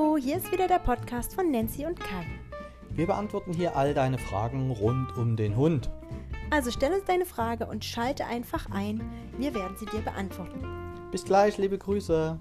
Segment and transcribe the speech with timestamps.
[0.00, 2.24] Hallo, hier ist wieder der Podcast von Nancy und Kai.
[2.90, 5.90] Wir beantworten hier all deine Fragen rund um den Hund.
[6.48, 9.02] Also stell uns deine Frage und schalte einfach ein.
[9.36, 10.64] Wir werden sie dir beantworten.
[11.10, 12.38] Bis gleich, liebe Grüße.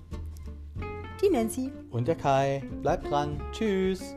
[1.22, 1.70] Die Nancy.
[1.92, 2.64] Und der Kai.
[2.82, 3.42] Bleibt dran.
[3.52, 4.16] Tschüss.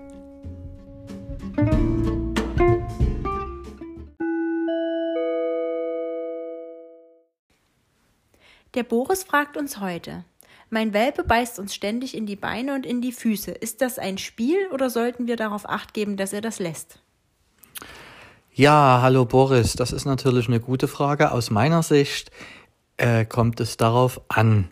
[8.74, 10.24] Der Boris fragt uns heute.
[10.75, 13.51] Mein Welpe beißt uns ständig in die Beine und in die Füße.
[13.51, 17.03] Ist das ein Spiel oder sollten wir darauf acht geben, dass er das lässt?
[18.55, 21.33] Ja, hallo Boris, das ist natürlich eine gute Frage.
[21.33, 22.31] Aus meiner Sicht
[22.97, 24.71] äh, kommt es darauf an,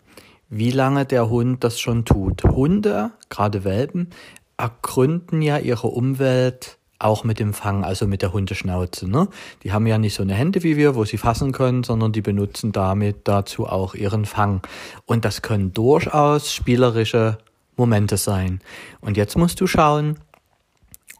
[0.49, 2.45] wie lange der Hund das schon tut.
[2.45, 4.09] Hunde, gerade Welpen,
[4.57, 9.09] ergründen ja ihre Umwelt auch mit dem Fang, also mit der Hundeschnauze.
[9.09, 9.27] Ne?
[9.63, 12.21] Die haben ja nicht so eine Hände wie wir, wo sie fassen können, sondern die
[12.21, 14.61] benutzen damit dazu auch ihren Fang.
[15.05, 17.37] Und das können durchaus spielerische
[17.77, 18.59] Momente sein.
[18.99, 20.17] Und jetzt musst du schauen,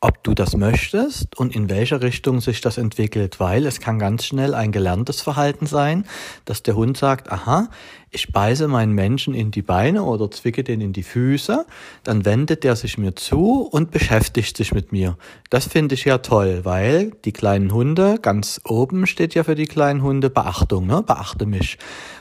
[0.04, 4.26] ob du das möchtest und in welche Richtung sich das entwickelt, weil es kann ganz
[4.26, 6.06] schnell ein gelerntes Verhalten sein,
[6.46, 7.70] dass der Hund sagt, aha,
[8.10, 11.68] ich beiße meinen Menschen in die Beine oder zwicke den in die Füße,
[12.04, 15.18] dann wendet der sich mir zu und beschäftigt sich mit mir.
[15.52, 19.68] Das finde ich ja toll, weil die kleinen Hunde, ganz oben steht ja für die
[19.68, 21.04] kleinen Hunde Beachtung, ne?
[21.04, 21.78] beachte mich.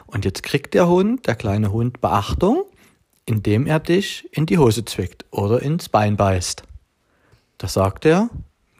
[0.06, 2.64] Und jetzt kriegt der Hund, der kleine Hund Beachtung,
[3.24, 6.64] indem er dich in die Hose zwickt oder ins Bein beißt.
[7.60, 8.30] Da sagt er,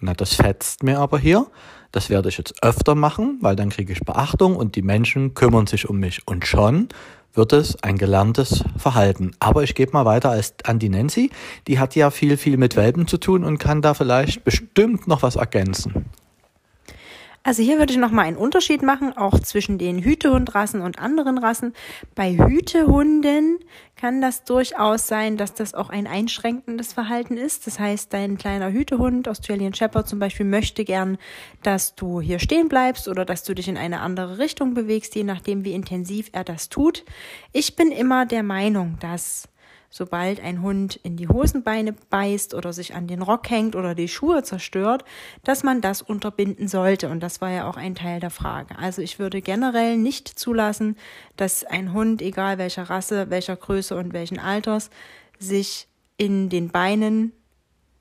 [0.01, 1.47] na, das fetzt mir aber hier.
[1.93, 5.67] Das werde ich jetzt öfter machen, weil dann kriege ich Beachtung und die Menschen kümmern
[5.67, 6.27] sich um mich.
[6.27, 6.89] Und schon
[7.35, 9.33] wird es ein gelerntes Verhalten.
[9.39, 11.31] Aber ich gebe mal weiter als an die Nancy.
[11.67, 15.23] Die hat ja viel, viel mit Welpen zu tun und kann da vielleicht bestimmt noch
[15.23, 16.07] was ergänzen.
[17.43, 21.73] Also hier würde ich nochmal einen Unterschied machen, auch zwischen den Hütehundrassen und anderen Rassen.
[22.15, 23.59] Bei Hütehunden
[23.97, 27.67] kann das durchaus sein, dass das auch ein einschränkendes Verhalten ist.
[27.67, 31.17] Das heißt, dein kleiner Hütehund, Australian Shepherd zum Beispiel, möchte gern,
[31.63, 35.25] dass du hier stehen bleibst oder dass du dich in eine andere Richtung bewegst, je
[35.25, 37.05] nachdem, wie intensiv er das tut.
[37.53, 39.50] Ich bin immer der Meinung, dass
[39.91, 44.09] sobald ein Hund in die Hosenbeine beißt oder sich an den Rock hängt oder die
[44.09, 45.05] Schuhe zerstört,
[45.43, 47.09] dass man das unterbinden sollte.
[47.09, 48.79] Und das war ja auch ein Teil der Frage.
[48.79, 50.97] Also ich würde generell nicht zulassen,
[51.37, 54.91] dass ein Hund, egal welcher Rasse, welcher Größe und welchen Alters,
[55.39, 57.33] sich in den Beinen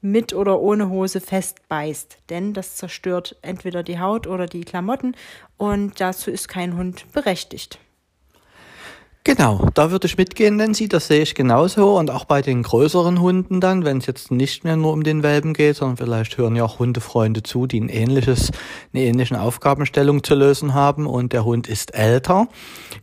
[0.02, 2.20] mit oder ohne Hose festbeißt.
[2.30, 5.16] Denn das zerstört entweder die Haut oder die Klamotten
[5.58, 7.80] und dazu ist kein Hund berechtigt.
[9.30, 12.00] Genau, da würde ich mitgehen, Nancy, das sehe ich genauso.
[12.00, 15.22] Und auch bei den größeren Hunden dann, wenn es jetzt nicht mehr nur um den
[15.22, 18.50] Welpen geht, sondern vielleicht hören ja auch Hundefreunde zu, die ein ähnliches,
[18.92, 22.48] eine ähnliche Aufgabenstellung zu lösen haben und der Hund ist älter,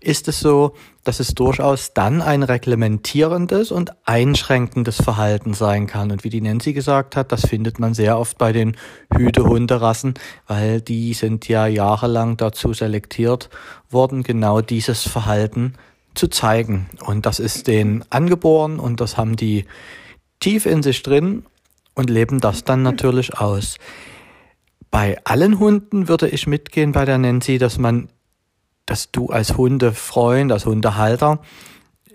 [0.00, 0.72] ist es so,
[1.04, 6.10] dass es durchaus dann ein reglementierendes und einschränkendes Verhalten sein kann.
[6.10, 8.76] Und wie die Nancy gesagt hat, das findet man sehr oft bei den
[9.16, 10.14] Hütehunderassen,
[10.48, 13.48] weil die sind ja jahrelang dazu selektiert
[13.90, 15.74] worden, genau dieses Verhalten
[16.16, 16.88] zu zeigen.
[17.04, 19.66] Und das ist denen angeboren und das haben die
[20.40, 21.44] tief in sich drin
[21.94, 23.76] und leben das dann natürlich aus.
[24.90, 28.08] Bei allen Hunden würde ich mitgehen bei der Nancy, dass man,
[28.86, 31.40] dass du als Hundefreund, als Hundehalter,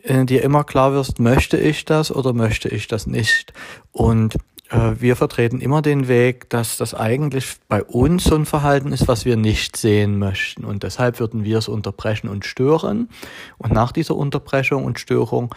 [0.04, 3.54] äh, dir immer klar wirst, möchte ich das oder möchte ich das nicht.
[3.92, 4.38] Und
[4.72, 9.26] wir vertreten immer den Weg, dass das eigentlich bei uns so ein Verhalten ist, was
[9.26, 10.64] wir nicht sehen möchten.
[10.64, 13.10] Und deshalb würden wir es unterbrechen und stören.
[13.58, 15.54] Und nach dieser Unterbrechung und Störung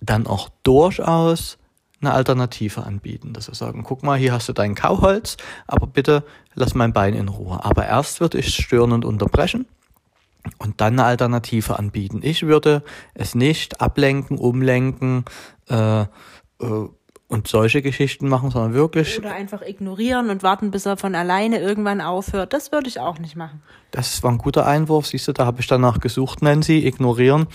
[0.00, 1.58] dann auch durchaus
[2.00, 3.32] eine Alternative anbieten.
[3.32, 5.36] Dass wir sagen, guck mal, hier hast du dein Kauholz,
[5.66, 7.64] aber bitte lass mein Bein in Ruhe.
[7.64, 9.66] Aber erst würde ich stören und unterbrechen
[10.58, 12.20] und dann eine Alternative anbieten.
[12.22, 12.82] Ich würde
[13.14, 15.24] es nicht ablenken, umlenken,
[15.68, 16.06] äh, äh,
[17.34, 19.18] und solche Geschichten machen, sondern wirklich.
[19.18, 22.52] Oder einfach ignorieren und warten, bis er von alleine irgendwann aufhört.
[22.52, 23.60] Das würde ich auch nicht machen.
[23.90, 27.46] Das war ein guter Einwurf, siehst du, da habe ich danach gesucht, Nancy, ignorieren.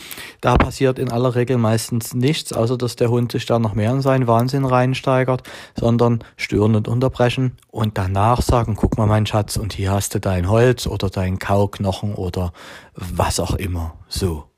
[0.41, 3.91] Da passiert in aller Regel meistens nichts, außer dass der Hund sich da noch mehr
[3.91, 5.43] in seinen Wahnsinn reinsteigert,
[5.77, 10.19] sondern stören und unterbrechen und danach sagen, guck mal, mein Schatz, und hier hast du
[10.19, 12.51] dein Holz oder dein Kauknochen oder
[12.95, 13.95] was auch immer.
[14.09, 14.48] So.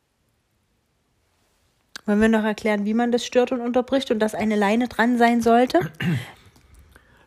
[2.06, 5.18] Wollen wir noch erklären, wie man das stört und unterbricht und dass eine Leine dran
[5.18, 5.92] sein sollte?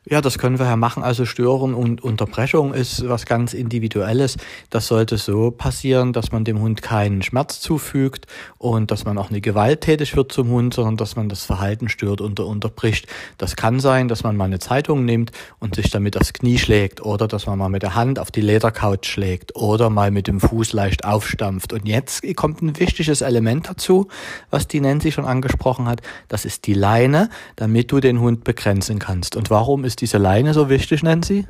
[0.07, 1.03] Ja, das können wir ja machen.
[1.03, 4.37] Also Stören und Unterbrechung ist was ganz Individuelles.
[4.69, 8.27] Das sollte so passieren, dass man dem Hund keinen Schmerz zufügt
[8.59, 12.21] und dass man auch nicht gewalttätig wird zum Hund, sondern dass man das Verhalten stört
[12.21, 13.07] und unterbricht.
[13.39, 17.01] Das kann sein, dass man mal eine Zeitung nimmt und sich damit aufs Knie schlägt
[17.01, 20.39] oder dass man mal mit der Hand auf die Ledercouch schlägt oder mal mit dem
[20.39, 21.73] Fuß leicht aufstampft.
[21.73, 24.09] Und jetzt kommt ein wichtiges Element dazu,
[24.51, 26.03] was die Nancy schon angesprochen hat.
[26.29, 29.35] Das ist die Leine, damit du den Hund begrenzen kannst.
[29.35, 31.47] Und warum ist ist diese Leine so wichtig, Nancy?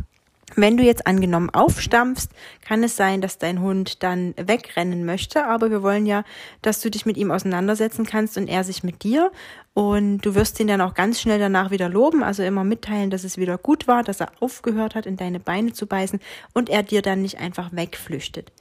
[0.54, 2.28] Wenn du jetzt angenommen aufstampfst,
[2.60, 6.24] kann es sein, dass dein Hund dann wegrennen möchte, aber wir wollen ja,
[6.60, 9.32] dass du dich mit ihm auseinandersetzen kannst und er sich mit dir.
[9.72, 13.24] Und du wirst ihn dann auch ganz schnell danach wieder loben, also immer mitteilen, dass
[13.24, 16.20] es wieder gut war, dass er aufgehört hat, in deine Beine zu beißen
[16.52, 18.52] und er dir dann nicht einfach wegflüchtet.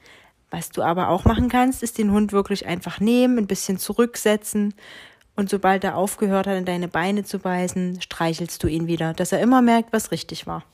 [0.50, 4.72] Was du aber auch machen kannst, ist den Hund wirklich einfach nehmen, ein bisschen zurücksetzen
[5.36, 9.32] und sobald er aufgehört hat, in deine Beine zu beißen, streichelst du ihn wieder, dass
[9.32, 10.64] er immer merkt, was richtig war.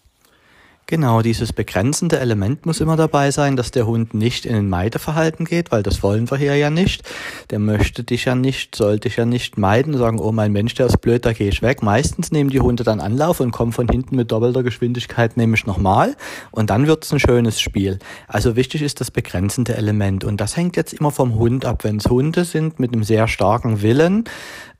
[0.86, 5.44] Genau, dieses begrenzende Element muss immer dabei sein, dass der Hund nicht in ein Meideverhalten
[5.44, 7.04] geht, weil das wollen wir hier ja nicht.
[7.50, 10.86] Der möchte dich ja nicht, soll dich ja nicht meiden, sagen, oh mein Mensch, der
[10.86, 11.84] ist blöd, da gehe ich weg.
[11.84, 16.16] Meistens nehmen die Hunde dann Anlauf und kommen von hinten mit doppelter Geschwindigkeit nämlich nochmal
[16.50, 18.00] und dann wird's ein schönes Spiel.
[18.26, 21.84] Also wichtig ist das begrenzende Element und das hängt jetzt immer vom Hund ab.
[21.84, 24.24] Wenn es Hunde sind mit einem sehr starken Willen,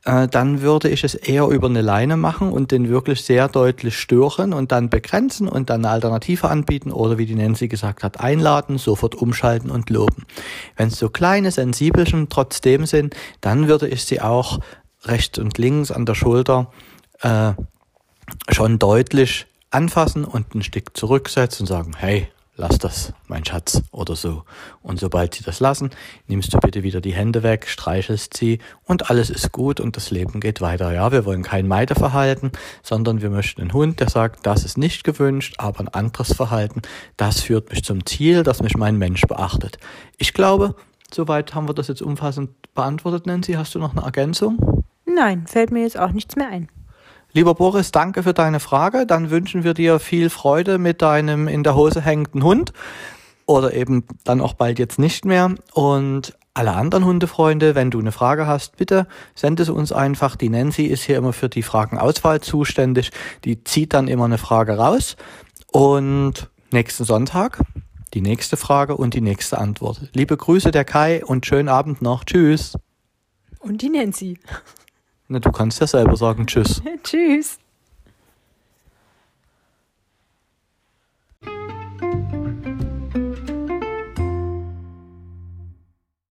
[0.03, 3.97] äh, dann würde ich es eher über eine Leine machen und den wirklich sehr deutlich
[3.97, 8.19] stören und dann begrenzen und dann eine Alternative anbieten oder wie die Nancy gesagt hat,
[8.19, 10.25] einladen, sofort umschalten und loben.
[10.75, 14.59] Wenn es so kleine Sensibelchen trotzdem sind, dann würde ich sie auch
[15.03, 16.71] rechts und links an der Schulter
[17.21, 17.53] äh,
[18.49, 24.15] schon deutlich anfassen und ein Stück zurücksetzen und sagen, hey, lass das, mein Schatz, oder
[24.15, 24.43] so.
[24.81, 25.91] Und sobald sie das lassen,
[26.27, 30.11] nimmst du bitte wieder die Hände weg, streichelst sie und alles ist gut und das
[30.11, 30.93] Leben geht weiter.
[30.93, 32.51] Ja, wir wollen kein Meideverhalten,
[32.83, 36.81] sondern wir möchten einen Hund, der sagt, das ist nicht gewünscht, aber ein anderes Verhalten,
[37.17, 39.77] das führt mich zum Ziel, dass mich mein Mensch beachtet.
[40.17, 40.75] Ich glaube,
[41.13, 43.53] soweit haben wir das jetzt umfassend beantwortet, Nancy.
[43.53, 44.83] Hast du noch eine Ergänzung?
[45.05, 46.69] Nein, fällt mir jetzt auch nichts mehr ein.
[47.33, 49.05] Lieber Boris, danke für deine Frage.
[49.05, 52.73] Dann wünschen wir dir viel Freude mit deinem in der Hose hängenden Hund
[53.45, 55.55] oder eben dann auch bald jetzt nicht mehr.
[55.73, 60.35] Und alle anderen Hundefreunde, wenn du eine Frage hast, bitte send es uns einfach.
[60.35, 63.11] Die Nancy ist hier immer für die Fragenauswahl zuständig.
[63.45, 65.15] Die zieht dann immer eine Frage raus.
[65.71, 67.59] Und nächsten Sonntag
[68.13, 70.09] die nächste Frage und die nächste Antwort.
[70.13, 72.23] Liebe Grüße der Kai und schönen Abend noch.
[72.23, 72.77] Tschüss.
[73.59, 74.37] Und die Nancy.
[75.31, 76.81] Na, du kannst ja selber sagen Tschüss.
[77.05, 77.57] Tschüss.